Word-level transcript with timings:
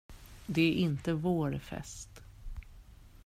Det 0.45 0.61
är 0.61 0.73
inte 0.75 1.13
vår 1.13 1.59
fest. 1.59 2.09